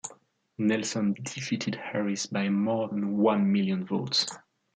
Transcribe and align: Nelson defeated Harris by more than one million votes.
Nelson 0.57 1.13
defeated 1.13 1.75
Harris 1.75 2.25
by 2.25 2.49
more 2.49 2.87
than 2.87 3.17
one 3.19 3.51
million 3.51 3.85
votes. 3.85 4.25